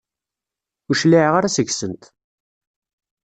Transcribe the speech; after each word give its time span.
Ur 0.89 0.95
cliɛeɣ 1.01 1.33
ara 1.37 1.55
seg-sent. 1.55 2.03